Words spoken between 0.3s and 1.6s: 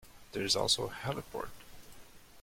There is also a heliport.